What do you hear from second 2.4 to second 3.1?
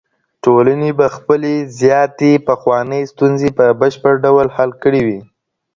پخوانۍ